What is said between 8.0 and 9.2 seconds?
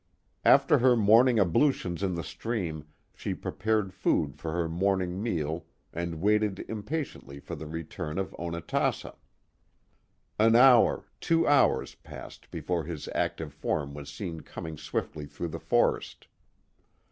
of Onatassa.